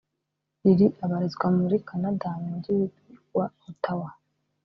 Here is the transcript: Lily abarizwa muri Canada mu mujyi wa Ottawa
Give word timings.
Lily 0.63 0.87
abarizwa 1.03 1.47
muri 1.57 1.75
Canada 1.87 2.27
mu 2.39 2.45
mujyi 2.51 2.75
wa 3.37 3.45
Ottawa 3.69 4.09